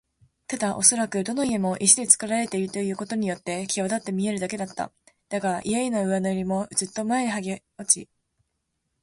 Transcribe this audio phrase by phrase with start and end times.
[0.47, 4.91] ただおそらくどの家も石でつくられているということによってきわだって見えるだけだった。
[5.29, 8.09] だが、家々の上塗りもずっと前にはげ落ち、